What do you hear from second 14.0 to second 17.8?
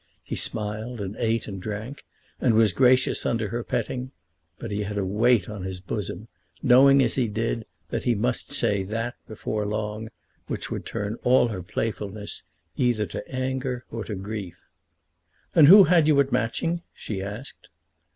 to grief. "And who had you at Matching?" she asked.